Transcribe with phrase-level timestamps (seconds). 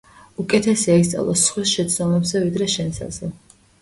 [0.43, 3.31] უკეთესია ისწავლო სხვის შეცდომებზე ვიდრე შენსაზე.